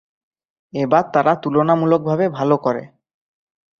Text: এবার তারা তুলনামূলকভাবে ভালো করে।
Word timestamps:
এবার 0.73 1.03
তারা 1.13 1.33
তুলনামূলকভাবে 1.35 2.25
ভালো 2.29 2.55
করে। 2.57 2.83